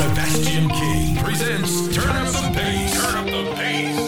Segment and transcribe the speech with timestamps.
[0.00, 2.94] Sebastian King presents Turn Up the pace.
[2.94, 4.00] Turn Up the pace.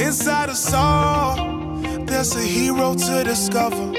[0.00, 3.92] Inside us all, there's a hero to discover.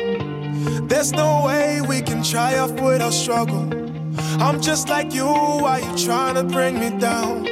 [0.87, 3.67] There's no way we can triumph without struggle.
[4.41, 7.45] I'm just like you, why you trying to bring me down?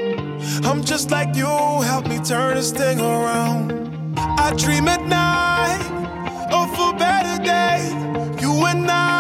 [0.64, 1.48] I'm just like you,
[1.82, 4.16] help me turn this thing around.
[4.18, 5.84] I dream at night
[6.50, 7.90] of a better day.
[8.42, 9.17] You and I.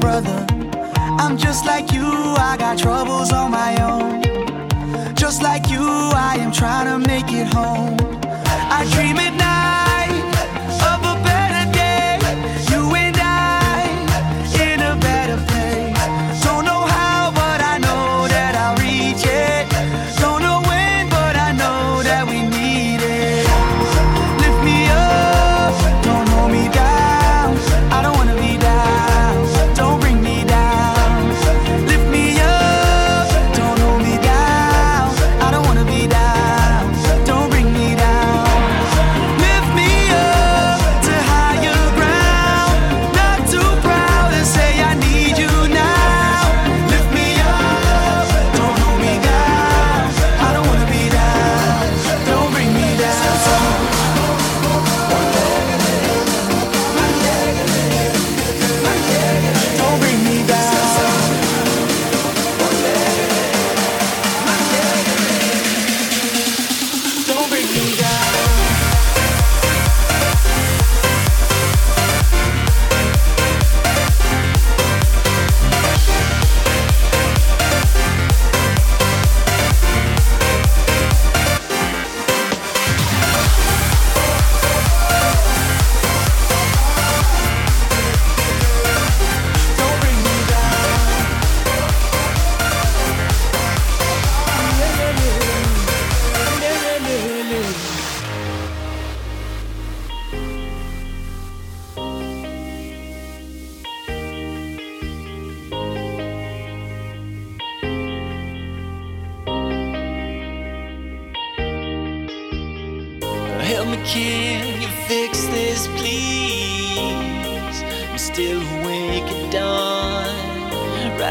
[0.00, 0.46] brother.
[1.18, 5.14] I'm just like you, I got troubles on my own.
[5.14, 8.15] Just like you, I am trying to make it home.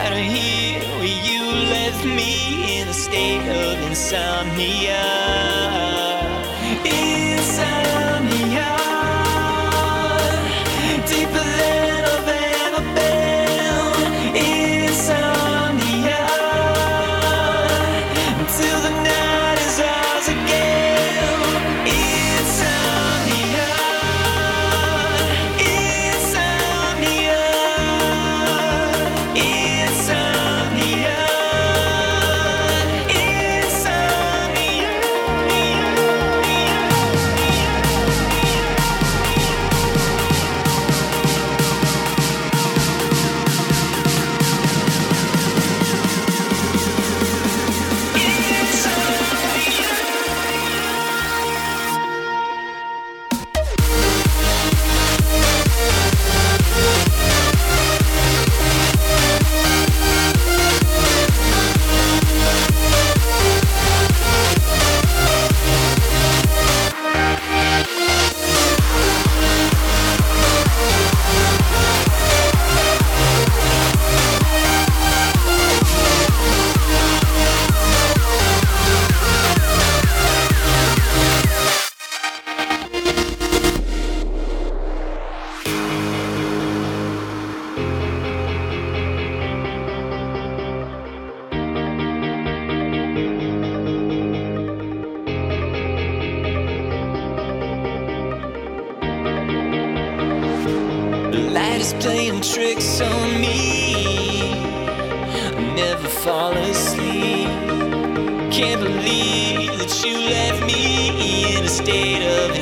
[0.05, 5.64] out of here where you left me in a state of insomnia.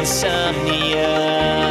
[0.04, 1.63] Insomnia.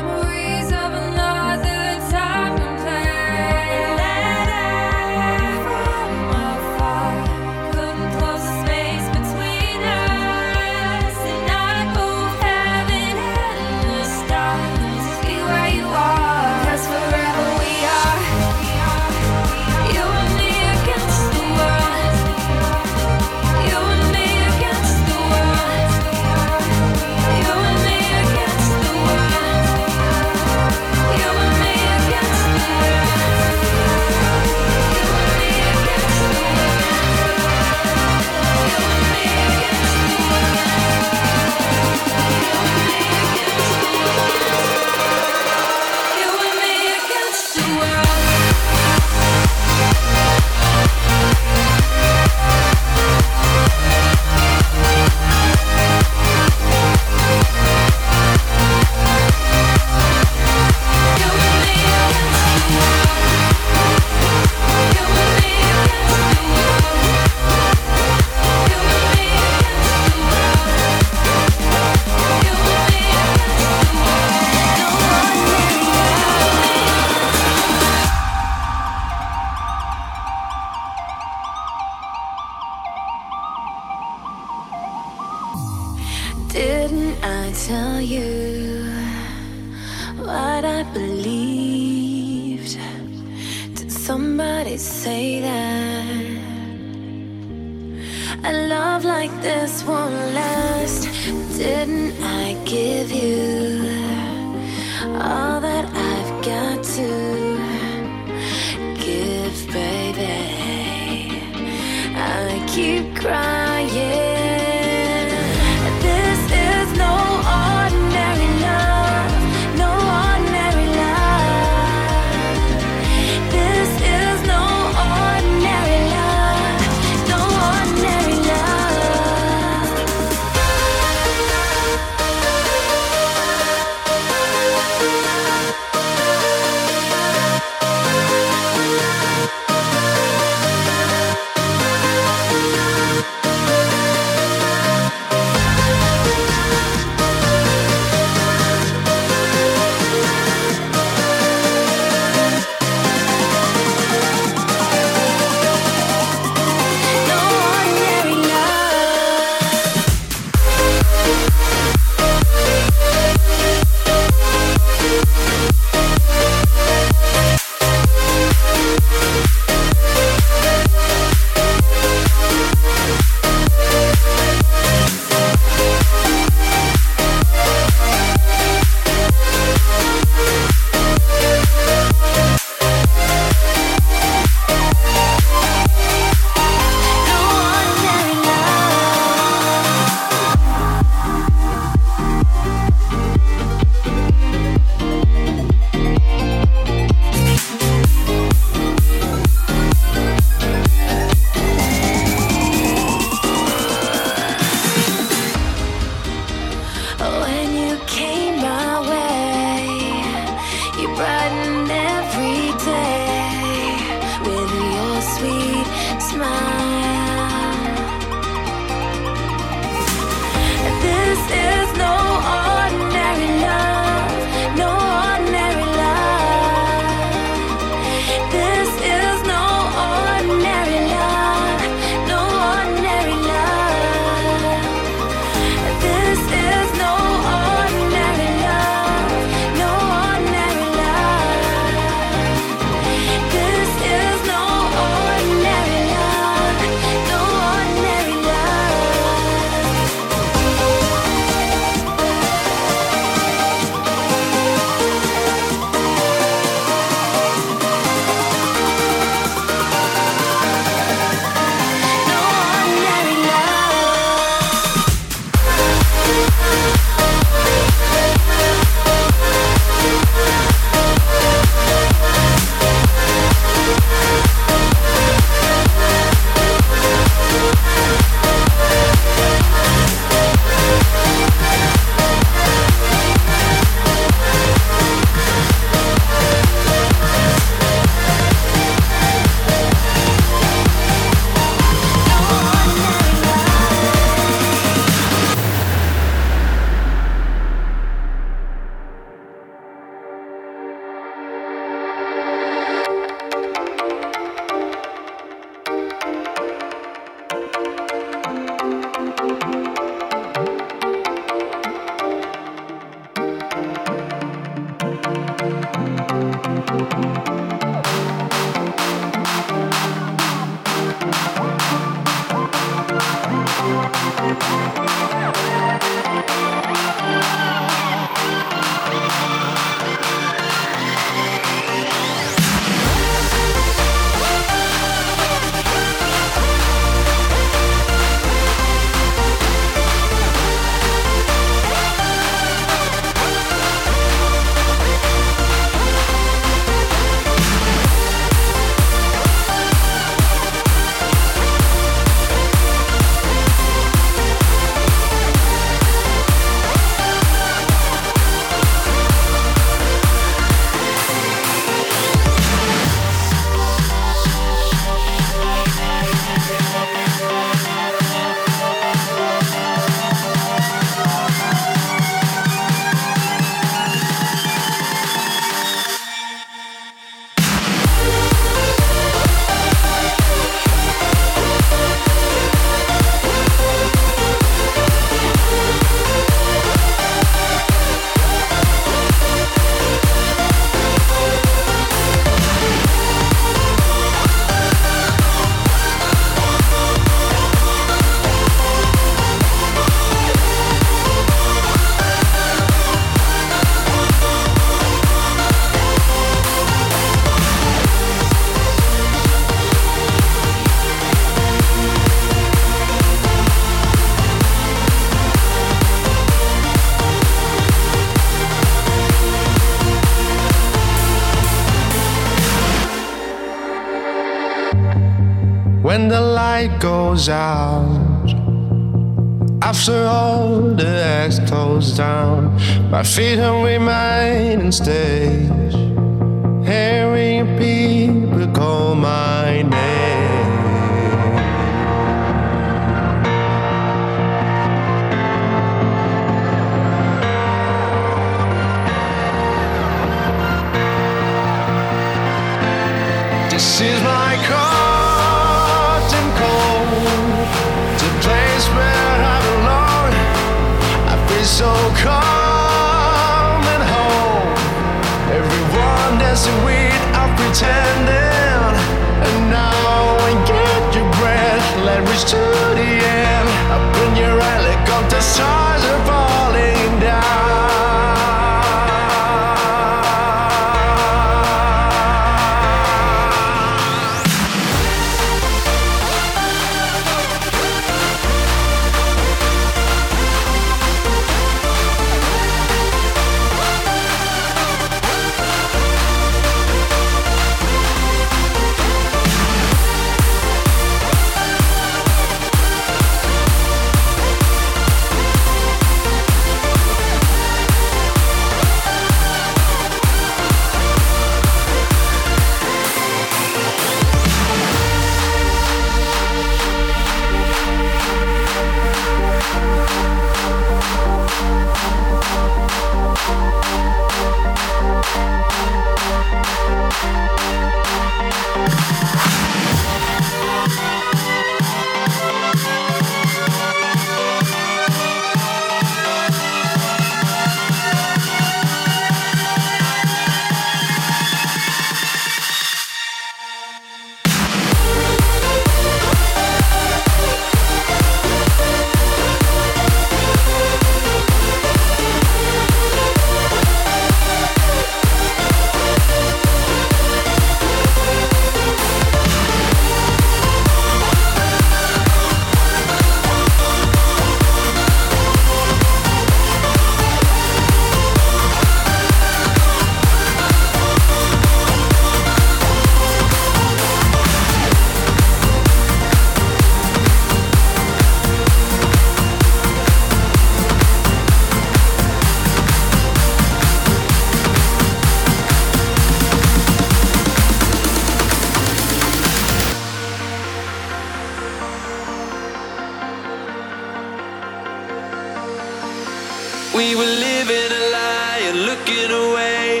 [596.94, 600.00] We were living a lie and looking away,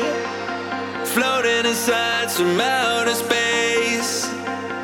[1.04, 4.26] floating inside some outer space,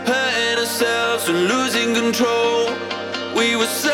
[0.06, 2.66] hurting ourselves and losing control.
[3.36, 3.66] We were.
[3.66, 3.93] So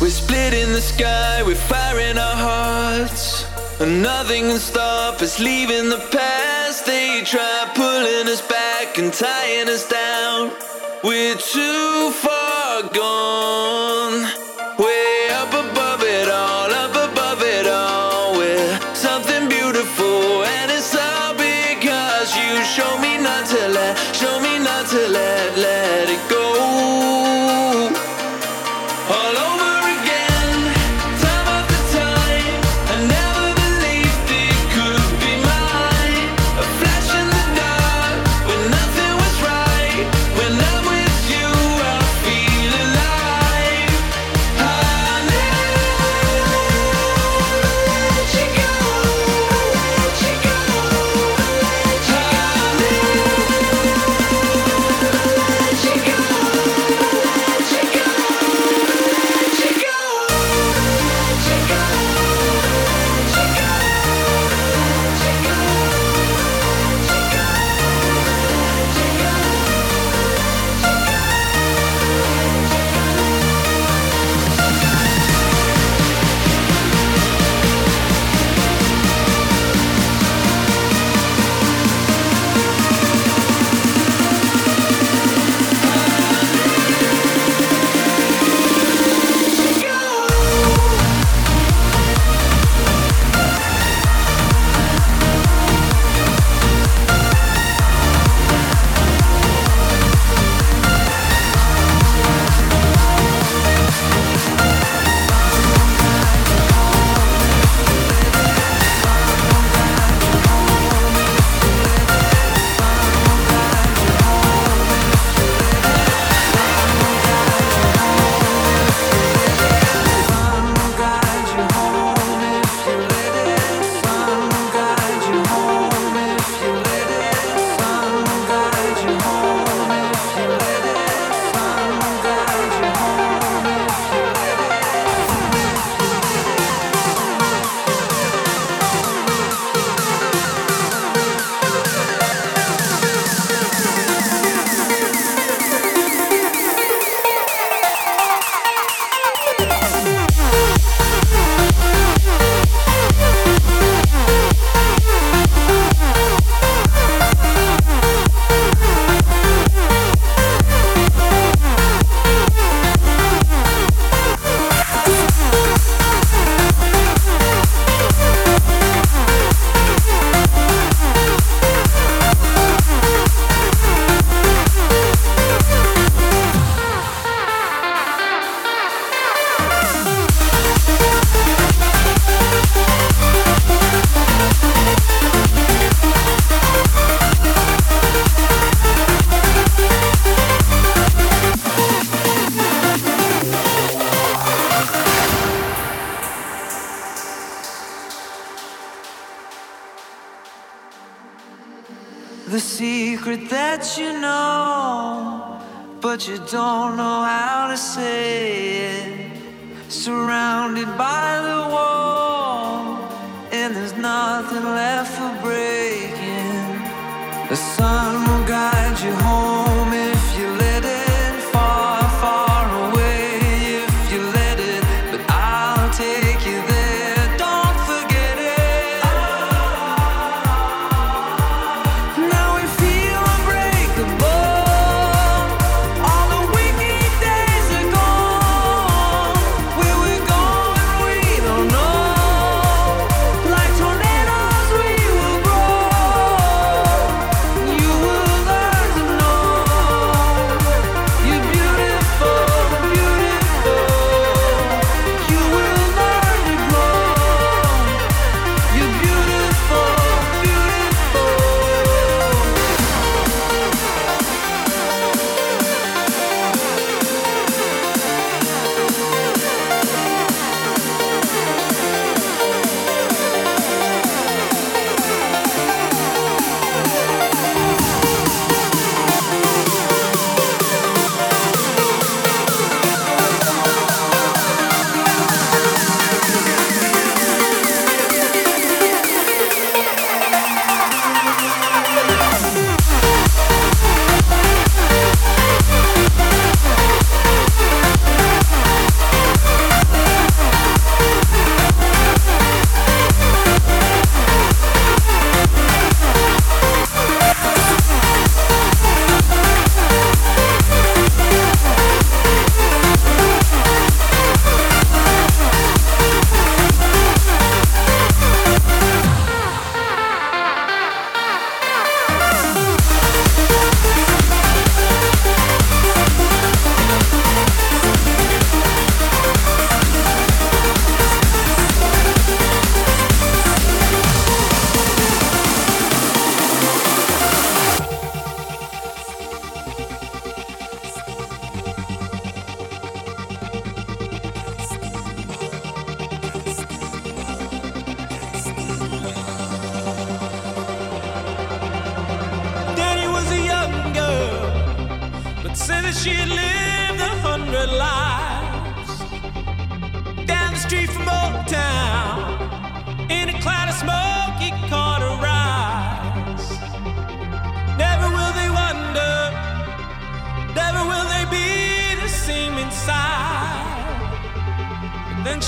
[0.00, 3.44] We're split in the sky, we're firing our hearts.
[3.80, 6.86] And nothing can stop us leaving the past.
[6.86, 10.52] They try pulling us back and tying us down.
[11.04, 14.49] We're too far gone.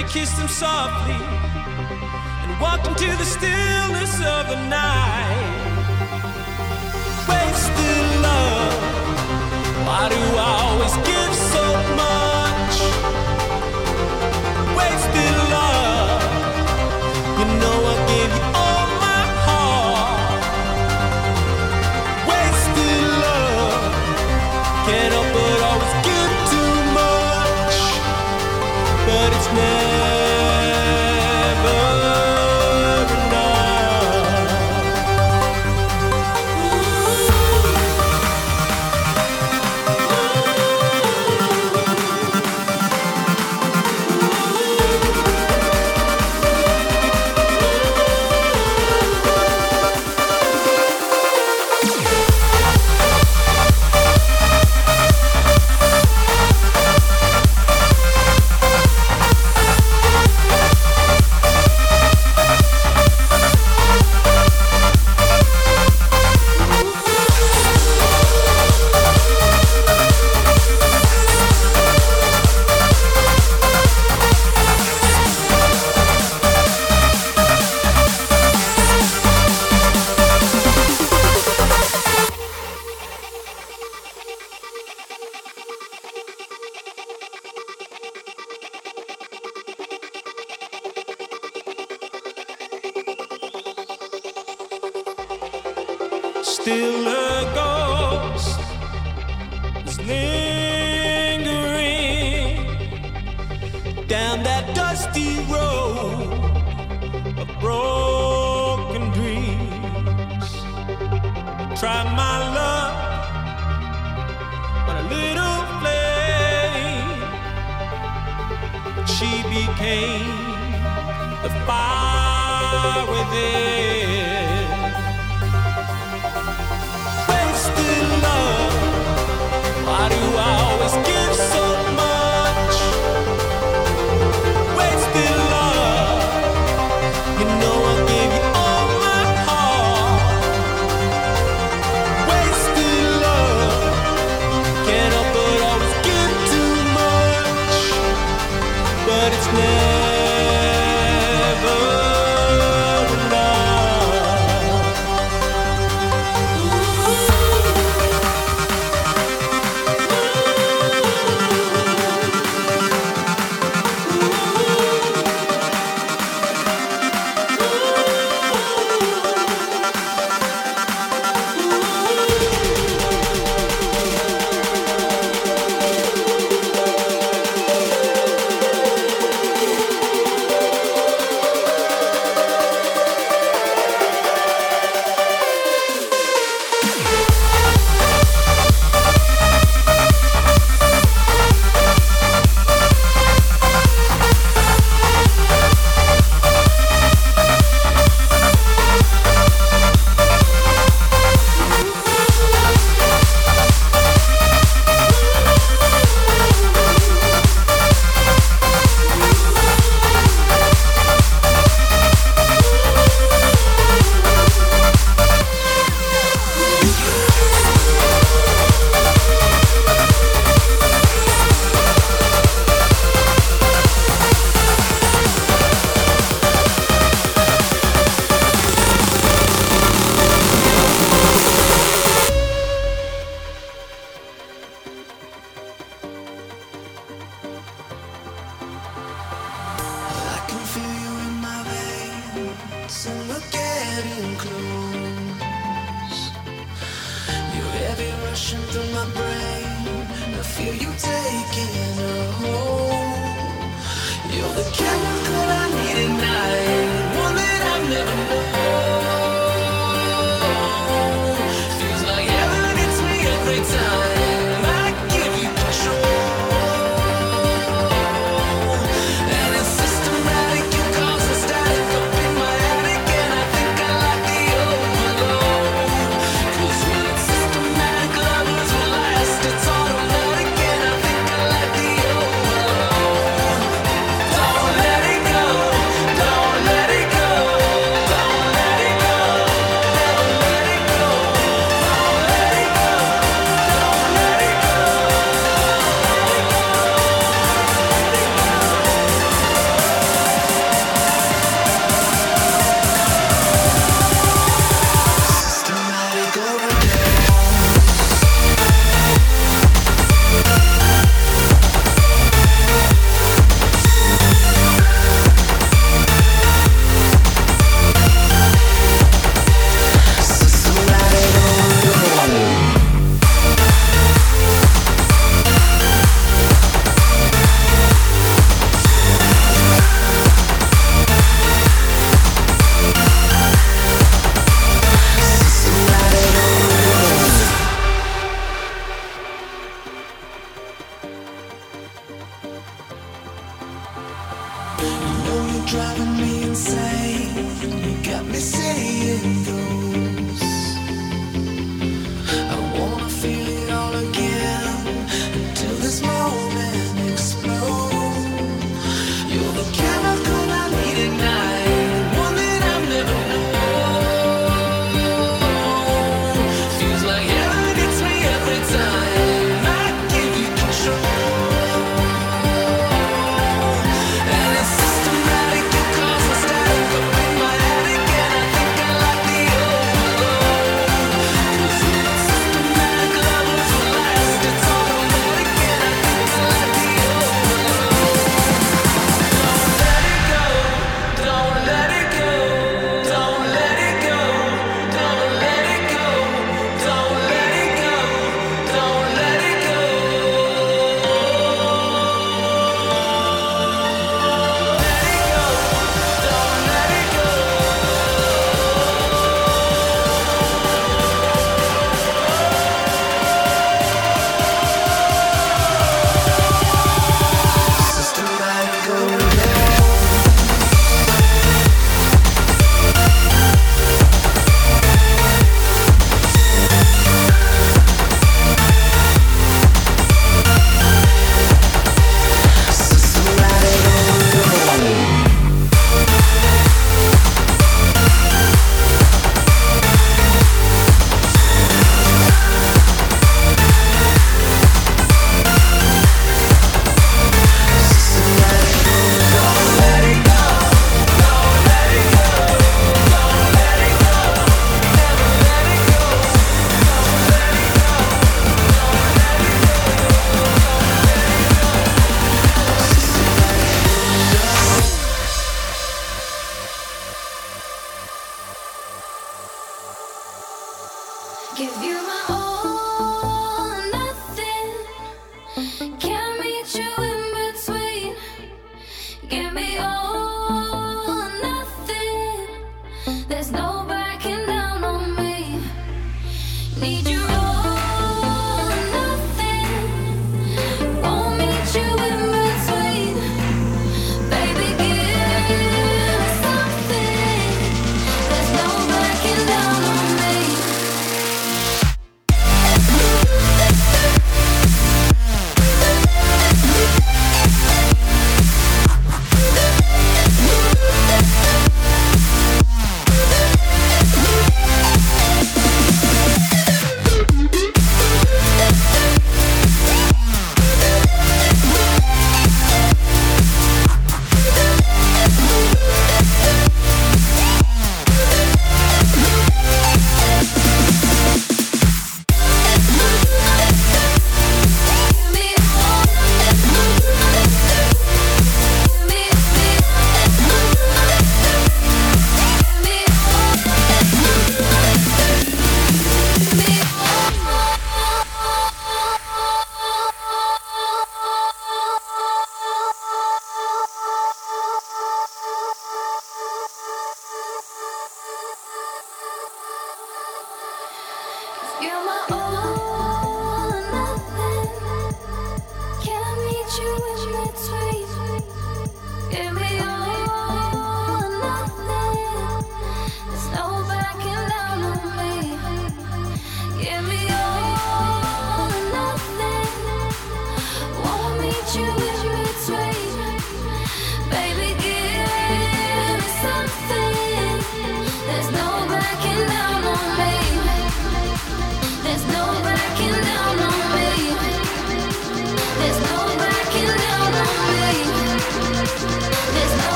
[0.00, 5.66] she kissed him softly and walked into the stillness of the night.
[7.28, 8.72] Wasted love,
[9.86, 12.29] why do I always give so much?